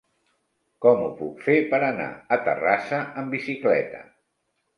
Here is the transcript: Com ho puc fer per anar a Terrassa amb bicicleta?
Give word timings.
Com 0.85 1.03
ho 1.03 1.09
puc 1.19 1.43
fer 1.47 1.57
per 1.73 1.81
anar 1.89 2.07
a 2.09 2.39
Terrassa 2.49 3.03
amb 3.23 3.37
bicicleta? 3.37 4.03